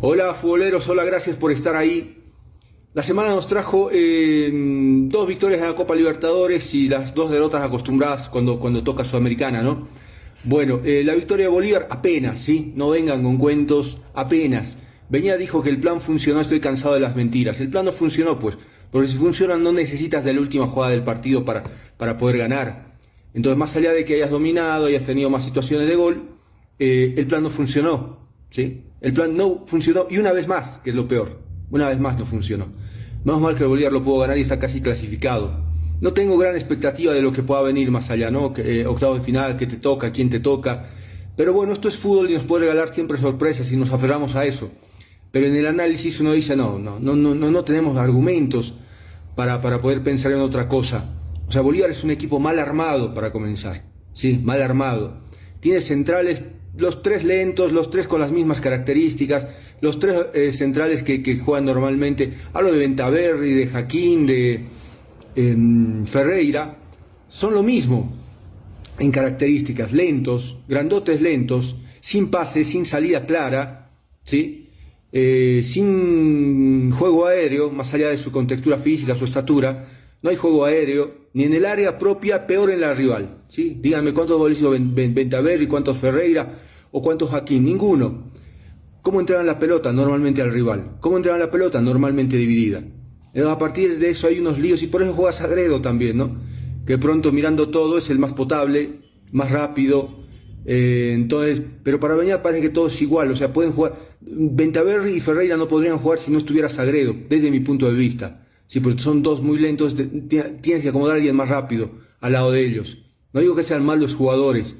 [0.00, 2.22] Hola futboleros, hola, gracias por estar ahí.
[2.94, 7.62] La semana nos trajo eh, dos victorias en la Copa Libertadores y las dos derrotas
[7.62, 9.88] acostumbradas cuando, cuando toca Sudamericana, ¿no?
[10.44, 12.72] Bueno, eh, la victoria de Bolívar apenas, ¿sí?
[12.76, 14.78] No vengan con cuentos, apenas.
[15.08, 17.60] Venía dijo que el plan funcionó, estoy cansado de las mentiras.
[17.60, 18.56] El plan no funcionó, pues,
[18.90, 21.64] porque si funciona no necesitas de la última jugada del partido para,
[21.96, 22.95] para poder ganar.
[23.36, 26.22] Entonces, más allá de que hayas dominado, hayas tenido más situaciones de gol,
[26.78, 28.84] eh, el plan no funcionó, ¿sí?
[29.02, 31.38] El plan no funcionó y una vez más, que es lo peor,
[31.70, 32.68] una vez más no funcionó.
[33.24, 35.66] Menos mal que el Bolívar lo pudo ganar y está casi clasificado.
[36.00, 38.54] No tengo gran expectativa de lo que pueda venir más allá, ¿no?
[38.54, 40.88] Que, eh, octavo de final, que te toca, quién te toca.
[41.36, 44.46] Pero bueno, esto es fútbol y nos puede regalar siempre sorpresas y nos aferramos a
[44.46, 44.70] eso.
[45.30, 48.72] Pero en el análisis uno dice, no, no, no, no, no tenemos argumentos
[49.34, 51.12] para, para poder pensar en otra cosa.
[51.48, 54.40] O sea, Bolívar es un equipo mal armado para comenzar, ¿sí?
[54.42, 55.22] Mal armado.
[55.60, 56.42] Tiene centrales
[56.76, 59.46] los tres lentos, los tres con las mismas características,
[59.80, 64.64] los tres eh, centrales que, juegan normalmente, hablo de Ventaverri, de Jaquín, de
[65.34, 66.76] em, Ferreira,
[67.28, 68.12] son lo mismo
[68.98, 73.90] en características, lentos, grandotes lentos, sin pase, sin salida clara,
[74.22, 74.70] ¿sí?
[75.12, 79.88] Eh, sin juego aéreo, más allá de su contextura física, su estatura,
[80.22, 83.42] no hay juego aéreo, ni en el área propia, peor en la rival.
[83.48, 83.78] ¿sí?
[83.80, 88.32] Díganme cuántos goles hizo Ventaverri, cuántos Ferreira o cuántos Jaquín, ninguno.
[89.02, 90.96] ¿Cómo entraban la pelota normalmente al rival?
[91.00, 92.82] ¿Cómo entraban la pelota normalmente dividida?
[93.46, 96.40] A partir de eso hay unos líos y por eso juega Sagredo también, ¿no?
[96.86, 99.00] Que pronto mirando todo es el más potable,
[99.30, 100.24] más rápido.
[100.64, 103.94] Eh, entonces, pero para Beñat parece que todo es igual, o sea, pueden jugar.
[104.20, 108.45] Ventaverri y Ferreira no podrían jugar si no estuviera Sagredo, desde mi punto de vista.
[108.66, 112.50] Sí, porque son dos muy lentos, tienes que acomodar a alguien más rápido al lado
[112.50, 112.98] de ellos.
[113.32, 114.76] No digo que sean malos jugadores,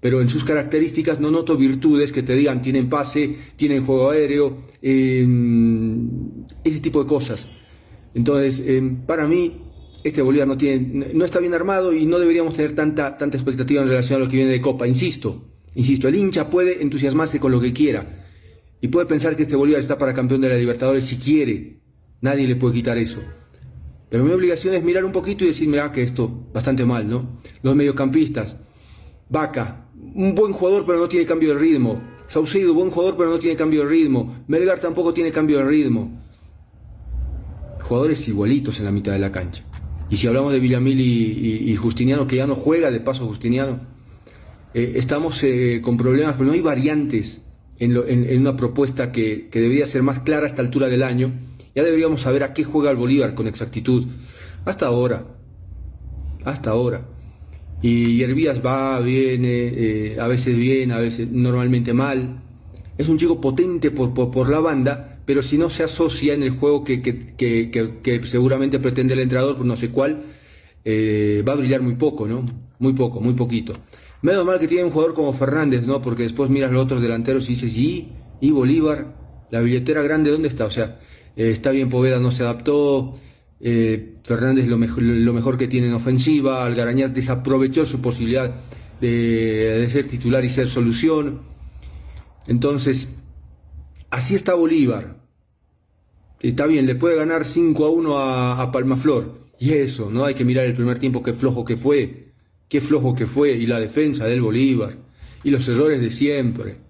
[0.00, 4.64] pero en sus características no noto virtudes que te digan tienen pase, tienen juego aéreo,
[4.82, 6.08] em,
[6.64, 7.46] ese tipo de cosas.
[8.14, 9.62] Entonces, em, para mí,
[10.02, 13.82] este Bolívar no, tiene, no está bien armado y no deberíamos tener tanta, tanta expectativa
[13.82, 14.88] en relación a lo que viene de Copa.
[14.88, 18.26] Insisto, insisto, el hincha puede entusiasmarse con lo que quiera
[18.80, 21.79] y puede pensar que este Bolívar está para campeón de la Libertadores si quiere,
[22.20, 23.20] Nadie le puede quitar eso.
[24.10, 27.40] Pero mi obligación es mirar un poquito y decir, mira que esto bastante mal, ¿no?
[27.62, 28.56] Los mediocampistas.
[29.28, 32.00] Vaca, un buen jugador pero no tiene cambio de ritmo.
[32.26, 34.44] Saucedo, buen jugador pero no tiene cambio de ritmo.
[34.48, 36.20] Melgar tampoco tiene cambio de ritmo.
[37.82, 39.64] Jugadores igualitos en la mitad de la cancha.
[40.10, 43.78] Y si hablamos de Villamil y, Justiniano, que ya no juega de paso Justiniano,
[44.74, 47.42] eh, estamos eh, con problemas, pero no hay variantes
[47.78, 47.96] en,
[48.40, 51.32] una propuesta que, que debería ser más clara a esta altura del año
[51.74, 54.06] ya deberíamos saber a qué juega el Bolívar con exactitud.
[54.64, 55.24] Hasta ahora.
[56.44, 57.02] Hasta ahora.
[57.82, 62.42] Y Hervías va, viene, eh, a veces bien, a veces normalmente mal.
[62.98, 66.50] Es un chico potente por, por, la banda, pero si no se asocia en el
[66.50, 70.24] juego que, que, seguramente pretende el entrenador, por no sé cuál,
[70.84, 72.44] eh, va a brillar muy poco, ¿no?
[72.78, 73.72] Muy poco, muy poquito.
[74.20, 76.02] Menos mal que tiene un jugador como Fernández, ¿no?
[76.02, 78.12] Porque después miras los otros delanteros y dices, ¿y?
[78.42, 79.16] ¿Y Bolívar?
[79.50, 80.66] ¿La billetera grande dónde está?
[80.66, 81.00] O sea,
[81.40, 83.18] eh, está bien, Poveda no se adaptó.
[83.60, 86.66] Eh, Fernández lo mejor, que tiene en ofensiva.
[86.66, 88.54] Algarañaz desaprovechó su posibilidad
[89.00, 91.40] de, ser titular y ser solución.
[92.46, 93.08] Entonces,
[94.10, 95.16] así está Bolívar.
[96.40, 99.40] Está bien, le puede ganar 5 a 1 a, a, Palmaflor.
[99.58, 102.32] Y eso, no hay que mirar el primer tiempo qué flojo que fue.
[102.68, 103.52] Qué flojo que fue.
[103.52, 104.94] Y la defensa del Bolívar.
[105.42, 106.89] Y los errores de siempre.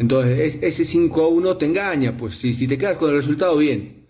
[0.00, 4.06] Entonces, ese 5 a 1 te engaña, pues si, te quedas con el resultado, bien.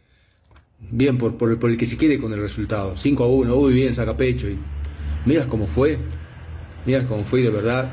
[0.79, 2.97] Bien por, por, el que se quede con el resultado.
[2.97, 4.49] 5 a 1, uy, bien, saca pecho.
[4.49, 4.57] Y
[5.27, 5.99] miras cómo fue.
[6.87, 7.91] Miras cómo fue de verdad.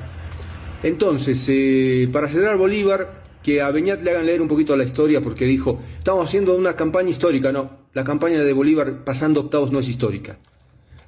[0.84, 5.20] Entonces, eh, para cerrar Bolívar, que a Beñat le hagan leer un poquito la historia,
[5.22, 7.52] porque dijo, estamos haciendo una campaña histórica.
[7.52, 10.38] No, la campaña de Bolívar pasando octavos no es histórica.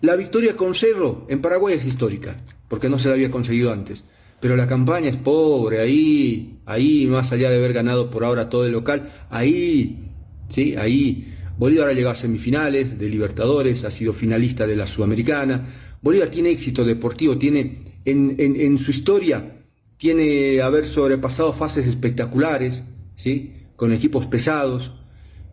[0.01, 4.03] La victoria con Cerro en Paraguay es histórica, porque no se la había conseguido antes
[4.39, 8.65] pero la campaña es pobre, ahí, ahí, más allá de haber ganado por ahora todo
[8.65, 10.11] el local, ahí,
[10.49, 11.35] sí, ahí.
[11.57, 15.65] Bolívar ha llegado a semifinales de Libertadores, ha sido finalista de la Sudamericana.
[16.01, 19.63] Bolívar tiene éxito deportivo, tiene en, en, su historia,
[19.97, 22.83] tiene haber sobrepasado fases espectaculares,
[23.17, 23.53] ¿sí?
[23.75, 24.93] con equipos pesados,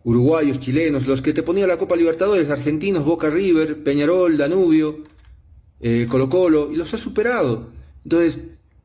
[0.05, 5.03] uruguayos, chilenos, los que te ponía la Copa Libertadores, argentinos, Boca River, Peñarol, Danubio,
[5.81, 7.71] eh, Colo Colo, y los ha superado.
[8.05, 8.37] Entonces,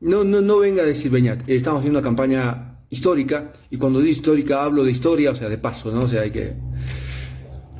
[0.03, 4.11] no, no, no venga a decir Beñat, estamos haciendo una campaña histórica, y cuando digo
[4.11, 6.01] histórica hablo de historia, o sea, de paso, ¿no?
[6.01, 6.53] O sea, hay que,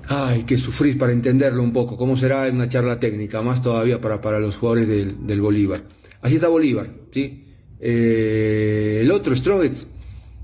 [0.07, 4.01] hay que sufrir para entenderlo un poco, cómo será en una charla técnica, más todavía
[4.01, 5.83] para, para los jugadores del, del Bolívar.
[6.21, 7.43] Así está Bolívar, ¿sí?
[7.79, 9.85] Eh, el otro, Strongets,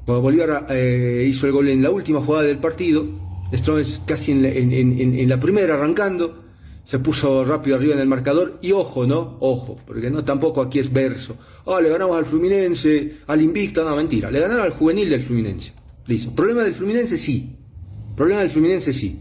[0.06, 3.06] Bolívar eh, hizo el gol en la última jugada del partido,
[3.54, 6.44] Strongets casi en la, primera arrancando,
[6.90, 9.38] se puso rápido arriba en el marcador y ojo, ¿no?
[9.42, 11.38] Ojo, porque no tampoco aquí es verso.
[11.68, 15.72] Ah, le ganamos al Fluminense, al Invicta, no, mentira, le ganaron al juvenil del Fluminense.
[16.08, 16.34] Listo.
[16.34, 17.20] ¿Problema del Fluminense?
[17.20, 17.56] Sí.
[18.18, 19.20] Problema del Fluminense sí.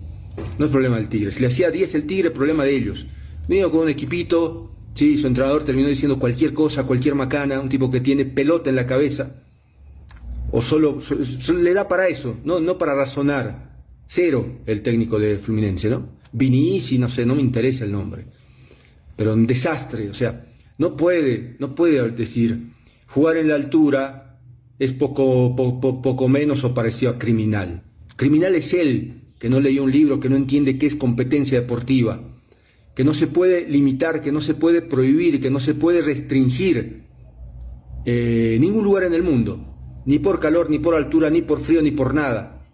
[0.58, 1.30] No es problema del Tigre.
[1.30, 3.06] Si le hacía 10 el Tigre, problema de ellos.
[3.46, 7.90] Vino con un equipito, sí, su entrenador terminó diciendo cualquier cosa, cualquier macana, un tipo
[7.90, 9.42] que tiene pelota en la cabeza.
[10.52, 11.00] O solo,
[11.54, 13.76] le da para eso, no, no para razonar.
[14.06, 16.16] Cero el técnico de Fluminense, ¿no?
[16.32, 18.26] Vinici, no sé, no me interesa el nombre.
[19.16, 20.46] Pero un desastre, o sea,
[20.78, 22.72] no puede, no puede decir,
[23.06, 24.38] jugar en la altura
[24.78, 27.82] es poco, poco, poco menos o parecido a criminal.
[28.16, 32.22] Criminal es él, que no leyó un libro, que no entiende qué es competencia deportiva
[32.98, 37.04] que no se puede limitar, que no se puede prohibir, que no se puede restringir
[38.04, 41.80] eh, ningún lugar en el mundo, ni por calor, ni por altura, ni por frío,
[41.80, 42.66] ni por nada.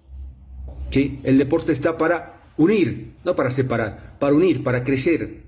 [0.90, 1.20] ¿Sí?
[1.24, 5.44] El deporte está para unir, no para separar, para unir, para crecer.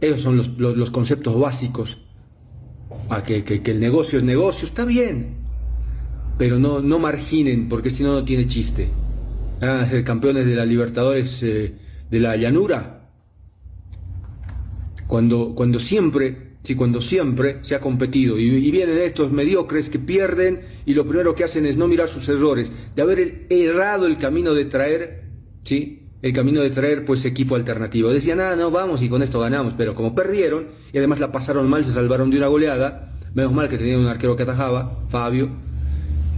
[0.00, 1.98] Esos son los, conceptos básicos.
[3.08, 5.36] A que, el negocio es negocio, está bien,
[6.38, 8.88] pero no, no marginen, porque si no, no tiene chiste.
[9.60, 11.74] Van a ser campeones de la Libertadores eh,
[12.10, 13.02] de la llanura,
[15.12, 20.62] cuando, cuando siempre, sí, cuando siempre se ha competido y, vienen estos mediocres que pierden
[20.86, 24.54] y lo primero que hacen es no mirar sus errores, de haber errado el camino
[24.54, 25.24] de traer,
[25.64, 26.02] ¿sí?
[26.22, 28.10] el camino de traer pues equipo alternativo.
[28.10, 31.68] Decían, ah, no, vamos y con esto ganamos, pero como perdieron y además la pasaron
[31.68, 35.50] mal, se salvaron de una goleada, menos mal que tenían un arquero que atajaba, Fabio,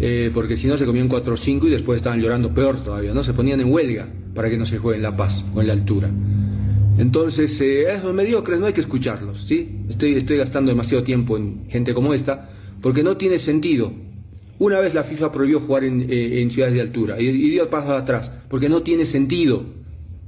[0.01, 3.13] eh, porque si no se comían 4 o 5 y después estaban llorando peor todavía,
[3.13, 3.23] ¿no?
[3.23, 5.75] Se ponían en huelga para que no se juegue en La Paz o en la
[5.75, 6.11] altura.
[6.97, 9.81] Entonces, eh, esos mediocres no hay que escucharlos, ¿sí?
[9.89, 12.49] Estoy, estoy gastando demasiado tiempo en gente como esta,
[12.81, 13.93] porque no tiene sentido.
[14.59, 17.95] Una vez la FIFA prohibió jugar en, eh, ciudades de altura y, y dio paso
[17.95, 19.65] atrás, porque no tiene sentido.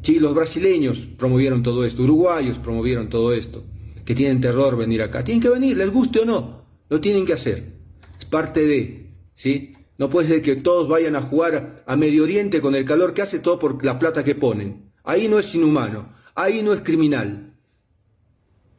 [0.02, 3.64] Sí, los brasileños promovieron todo esto, uruguayos promovieron todo esto,
[4.04, 5.24] que tienen terror venir acá.
[5.24, 7.72] Tienen que venir, les guste o no, lo tienen que hacer.
[8.18, 9.72] Es parte de, ¿sí?
[9.98, 13.22] No puede ser que todos vayan a jugar a Medio Oriente con el calor que
[13.22, 14.92] hace todo por la plata que ponen.
[15.04, 17.54] Ahí no es inhumano ahí no es criminal.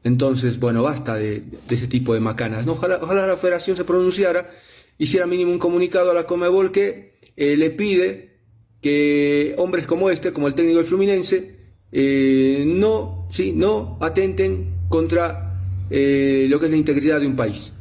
[0.04, 2.66] Entonces, bueno, basta de, ese tipo de macanas.
[2.66, 4.50] Ojalá, la federación se pronunciara,
[4.98, 8.38] hiciera mínimo un comunicado a la Comebol que eh, le pide
[8.82, 11.56] que hombres como este, como el técnico del Fluminense,
[11.92, 17.72] eh, no, sí, no atenten contra eh, lo que es la integridad de un país,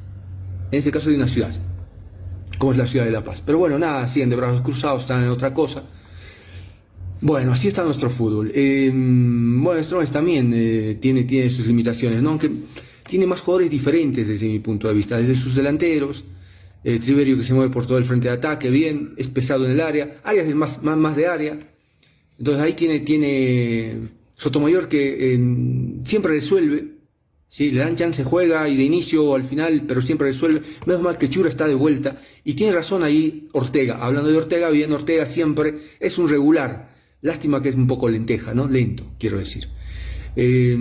[0.70, 1.54] en este caso de una ciudad,
[2.58, 3.42] como es la ciudad de La Paz.
[3.44, 5.84] Pero bueno, nada, siguen de brazos cruzados, están en otra cosa.
[7.20, 8.52] Bueno, así está nuestro fútbol.
[8.52, 12.30] Bueno, Strongest también tiene sus limitaciones, ¿no?
[12.30, 12.50] Aunque
[13.08, 16.24] tiene más jugadores diferentes desde mi punto de vista, desde sus delanteros,
[16.86, 19.72] eh, Triverio que se mueve por todo el frente de ataque, bien, es pesado en
[19.72, 21.58] el área, Arias es más, más, más de área,
[22.38, 23.94] entonces ahí tiene, tiene
[24.36, 25.36] Sotomayor que
[26.04, 26.92] siempre resuelve,
[27.48, 27.72] ¿sí?
[27.72, 31.28] le dan chance, juega y de inicio al final, pero siempre resuelve, menos mal que
[31.28, 35.74] Chura está de vuelta, y tiene razón ahí Ortega, hablando de Ortega, bien, Ortega siempre
[35.98, 38.68] es un regular, Lástima que es un poco lenteja, ¿no?
[38.68, 39.66] Lento, quiero decir.
[40.36, 40.76] Eh,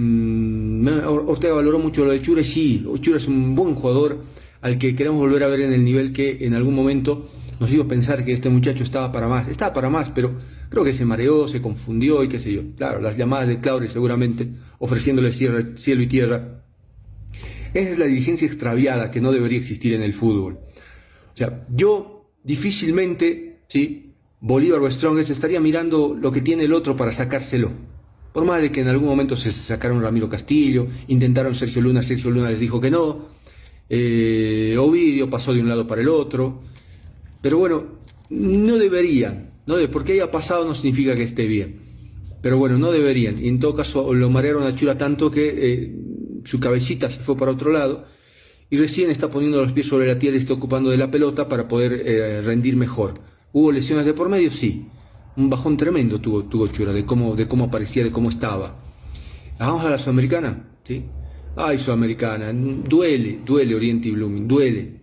[1.08, 4.20] Ortega valoró mucho lo de Chure, sí, Chure es un buen jugador
[4.66, 7.88] al que queremos volver a ver en el nivel que en algún momento nos hizo
[7.88, 9.48] pensar que este muchacho estaba para más.
[9.48, 10.40] Estaba para más, pero
[10.70, 12.62] creo que se mareó, se confundió y qué sé yo.
[12.76, 14.50] Claro, las llamadas de Claudio seguramente,
[14.80, 16.64] ofreciéndole cielo y tierra.
[17.76, 20.58] Esa es la dirigencia extraviada que no debería existir en el fútbol.
[21.36, 24.16] O sea, yo difícilmente, ¿sí?
[24.40, 27.70] Bolívar o Strongest estaría mirando lo que tiene el otro para sacárselo.
[28.34, 32.32] Por más de que en algún momento se sacaron Ramiro Castillo, intentaron Sergio Luna, Sergio
[32.32, 33.36] Luna les dijo que no,
[33.90, 36.62] eh, Ovidio pasó de un lado para el otro,
[37.42, 37.84] pero bueno,
[38.30, 39.76] no deberían, ¿no?
[39.92, 41.80] porque haya pasado no significa que esté bien,
[42.42, 45.96] pero bueno, no deberían, y en todo caso lo marearon a Chura tanto que eh,
[46.44, 48.06] su cabecita se fue para otro lado,
[48.70, 51.48] y recién está poniendo los pies sobre la tierra y está ocupando de la pelota
[51.48, 53.14] para poder eh, rendir mejor.
[53.54, 54.52] ¿Hubo lesiones de por medio?
[54.52, 54.88] Sí.
[55.38, 58.76] Un bajón tremendo tuvo, tuvo Chura de cómo, de cómo aparecía, de cómo estaba.
[59.60, 61.06] Vamos a la Sudamericana, ¿sí?
[61.56, 65.02] Ay, Sudamericana, duele, duele Oriente y Blooming, duele.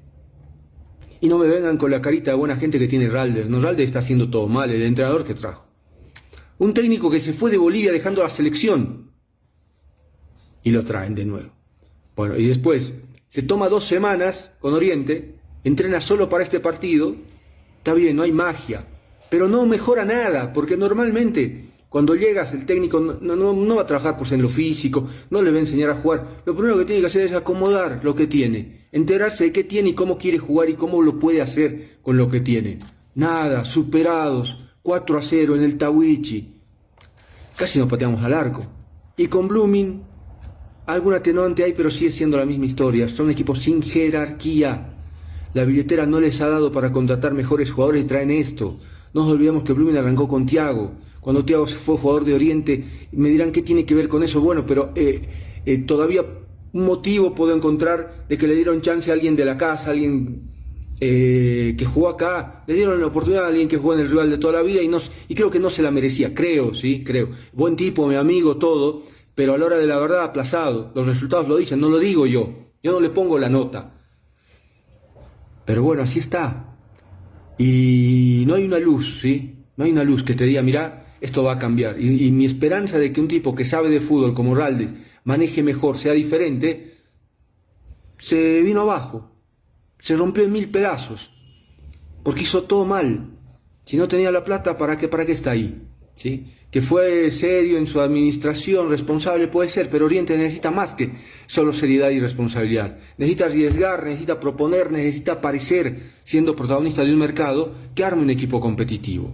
[1.20, 3.48] Y no me vengan con la carita de buena gente que tiene Ralder.
[3.48, 5.66] No, Ralder está haciendo todo mal, el entrenador que trajo.
[6.58, 9.10] Un técnico que se fue de Bolivia dejando la selección.
[10.62, 11.52] Y lo traen de nuevo.
[12.14, 12.92] Bueno, y después
[13.28, 17.16] se toma dos semanas con Oriente, entrena solo para este partido
[17.82, 18.86] Está bien, no hay magia,
[19.28, 24.32] pero no mejora nada, porque normalmente Cuando llegas, el técnico no, va a trabajar pues,
[24.32, 26.40] en lo físico, no le va a enseñar a jugar.
[26.46, 29.90] Lo primero que tiene que hacer es acomodar lo que tiene, enterarse de qué tiene
[29.90, 32.78] y cómo quiere jugar y cómo lo puede hacer con lo que tiene.
[33.14, 36.54] Nada, superados, 4 a 0 en el Tawichi.
[37.56, 38.62] Casi nos pateamos al arco.
[39.18, 40.02] Y con Blooming,
[40.86, 43.06] algún atenuante hay, pero sigue siendo la misma historia.
[43.06, 44.94] Son equipos sin jerarquía.
[45.52, 48.80] La billetera no les ha dado para contratar mejores jugadores y traen esto.
[49.12, 53.52] No olvidemos que Blooming arrancó con Tiago cuando Thiago fue jugador de Oriente, me dirán
[53.52, 54.40] qué tiene que ver con eso.
[54.40, 55.22] Bueno, pero eh,
[55.64, 56.24] eh, todavía
[56.72, 60.50] un motivo puedo encontrar de que le dieron chance a alguien de la casa, alguien
[60.98, 64.30] eh, que jugó acá, le dieron la oportunidad a alguien que jugó en el rival
[64.30, 64.98] de toda la vida y, no,
[65.28, 67.28] y creo que no se la merecía, creo, sí, creo.
[67.52, 69.04] Buen tipo, mi amigo, todo,
[69.36, 70.90] pero a la hora de la verdad aplazado.
[70.92, 73.94] Los resultados lo dicen, no lo digo yo, yo no le pongo la nota.
[75.64, 76.74] Pero bueno, así está.
[77.58, 79.66] Y no hay una luz, ¿sí?
[79.76, 82.00] No hay una luz que te diga, mira, esto va a cambiar.
[82.00, 85.96] Y, mi esperanza de que un tipo que sabe de fútbol como Raldes maneje mejor,
[85.96, 86.98] sea diferente,
[88.18, 89.30] se vino abajo,
[90.00, 91.30] se rompió en mil pedazos,
[92.24, 93.38] porque hizo todo mal.
[93.84, 95.86] Si no tenía la plata, ¿para qué, para qué está ahí?
[96.16, 96.54] ¿Sí?
[96.72, 101.12] Que fue serio en su administración, responsable puede ser, pero Oriente necesita más que
[101.46, 102.98] solo seriedad y responsabilidad.
[103.16, 108.60] Necesita arriesgar, necesita proponer, necesita aparecer siendo protagonista de un mercado que arme un equipo
[108.60, 109.30] competitivo.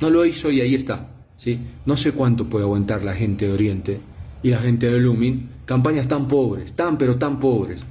[0.00, 1.08] No lo hizo y ahí está.
[1.36, 1.58] ¿sí?
[1.84, 4.00] No sé cuánto puede aguantar la gente de Oriente
[4.42, 5.48] y la gente de Lumin.
[5.64, 7.82] Campañas tan pobres, tan pero tan pobres.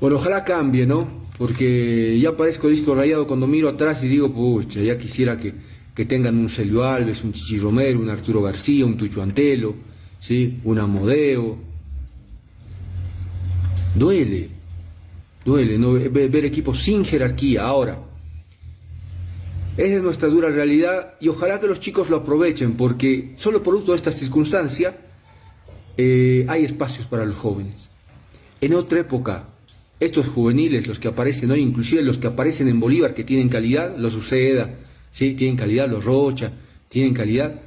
[0.00, 1.06] Bueno, ojalá cambie, ¿no?
[1.38, 5.54] Porque ya parezco disco rayado cuando miro atrás y digo, pucha, ya quisiera que,
[6.06, 9.74] tengan un Celio Alves, un Chichi Romero, un Arturo García, un Tucho Antelo,
[10.20, 10.60] ¿sí?
[10.64, 11.58] un Amodeo.
[13.94, 14.48] Duele,
[15.44, 15.92] duele, ¿no?
[15.92, 17.64] ver equipos sin jerarquía.
[17.64, 17.98] Ahora,
[19.76, 23.92] esa es nuestra dura realidad y ojalá que los chicos lo aprovechen porque solo producto
[23.92, 24.96] de esta circunstancia
[25.96, 27.88] eh, hay espacios para los jóvenes.
[28.60, 29.48] En otra época,
[30.00, 33.96] estos juveniles, los que aparecen hoy, inclusive los que aparecen en Bolívar, que tienen calidad,
[33.96, 34.70] los Uceda,
[35.10, 35.34] ¿sí?
[35.34, 36.52] tienen calidad, los Rocha,
[36.88, 37.60] tienen calidad,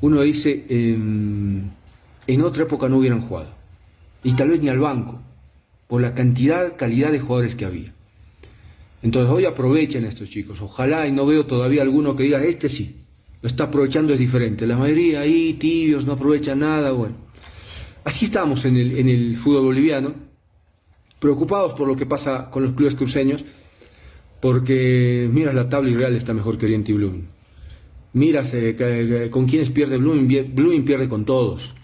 [0.00, 3.54] uno dice, en otra época no hubieran jugado.
[4.22, 5.20] Y tal vez ni al banco,
[5.86, 7.94] por la cantidad, calidad de jugadores que había.
[9.04, 10.62] Entonces hoy aprovechen estos chicos.
[10.62, 13.04] Ojalá y no veo todavía alguno que diga, este sí,
[13.42, 14.66] lo está aprovechando, es diferente.
[14.66, 17.14] La mayoría ahí, tibios, no aprovechan nada, bueno.
[18.02, 20.14] Así estamos en el, en el fútbol boliviano,
[21.20, 23.44] preocupados por lo que pasa con los clubes cruceños,
[24.40, 27.28] porque miras la tabla y Real está mejor que Oriente y Blooming.
[28.14, 28.54] Miras
[29.30, 31.74] con quiénes pierde Blooming, Blooming pierde con todos,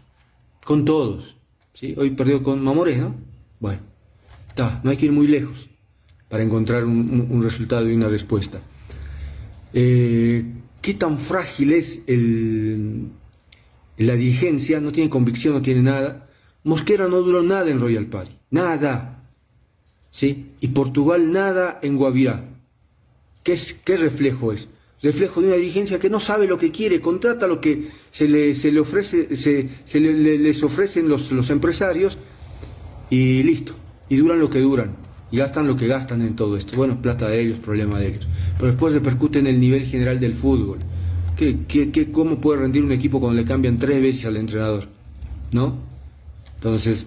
[0.65, 1.37] con todos.
[1.75, 1.95] ¿sí?
[1.99, 3.15] Hoy perdió con Mamoré, ¿no?
[3.59, 3.83] Bueno,
[4.49, 5.71] está, no hay que ir muy lejos
[6.31, 8.61] para encontrar un, resultado y una respuesta.
[9.75, 10.45] Eh,
[10.81, 12.01] ¿Qué tan frágil es
[13.97, 14.81] la dirigencia?
[14.81, 16.29] No tiene convicción, no tiene nada.
[16.63, 19.25] Mosquera no duró nada en Royal Party, nada.
[20.13, 20.53] ¿Sí?
[20.61, 22.45] Y Portugal nada en Guavirá.
[23.43, 24.69] ¿Qué, es, qué reflejo es?
[25.03, 28.55] Reflejo de una dirigencia que no sabe lo que quiere, contrata lo que se le,
[28.55, 32.19] se le ofrece, se, se les ofrecen los, los empresarios
[33.09, 33.75] y listo.
[34.09, 36.77] Y duran lo que duran gastan lo que gastan en todo esto.
[36.77, 38.29] Bueno, plata de ellos, problema de ellos.
[38.57, 40.79] Pero después repercute en el nivel general del fútbol.
[41.37, 44.85] ¿Qué, qué, cómo puede rendir un equipo cuando le cambian tres veces al entrenador?
[45.53, 45.79] ¿No?
[46.57, 47.07] Entonces,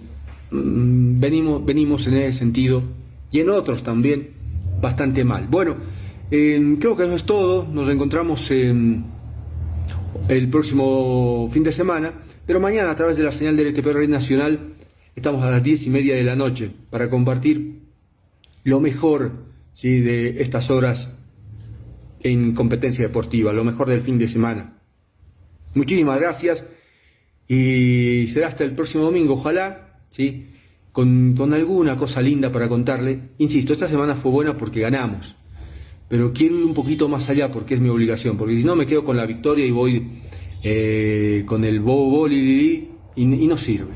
[0.51, 2.81] mm, venimos, venimos en ese sentido
[3.31, 4.29] y en otros también
[4.81, 5.47] bastante mal.
[5.47, 5.75] Bueno,
[6.29, 7.67] creo que eso es todo.
[7.71, 9.03] Nos reencontramos el
[10.49, 12.13] próximo fin de semana.
[12.45, 14.59] Pero mañana a través de la señal del RTP Red Nacional
[15.15, 17.82] estamos a las diez y media de la noche para compartir
[18.63, 19.31] lo mejor
[19.73, 19.99] ¿sí?
[20.01, 21.15] de estas horas
[22.21, 24.79] en competencia deportiva, lo mejor del fin de semana.
[25.75, 26.65] Muchísimas gracias
[27.47, 30.47] y será hasta el próximo domingo, ojalá, ¿sí?
[30.91, 33.31] con, alguna cosa linda para contarle.
[33.39, 35.35] Insisto, esta semana fue buena porque ganamos,
[36.07, 38.85] pero quiero ir un poquito más allá porque es mi obligación, porque si no me
[38.85, 40.07] quedo con la victoria y voy
[40.63, 43.93] eh, con el bobo y no sirve,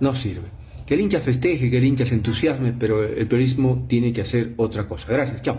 [0.00, 0.59] no sirve.
[0.90, 4.54] Que el hincha festeje, que el hincha se entusiasme, pero el periodismo tiene que hacer
[4.56, 5.06] otra cosa.
[5.08, 5.56] Gracias, chao.